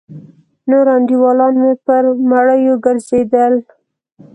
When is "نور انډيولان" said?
0.69-1.53